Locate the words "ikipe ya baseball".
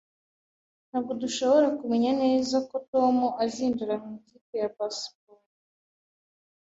4.19-5.41